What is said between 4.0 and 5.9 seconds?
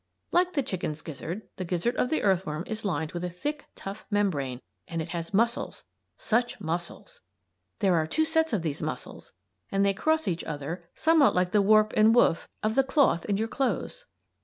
membrane, and it has muscles